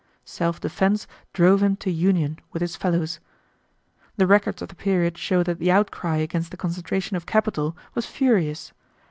[0.25, 3.19] Self defense drove him to union with his fellows.
[4.17, 8.07] "The records of the period show that the outcry against the concentration of capital was
[8.07, 8.73] furious.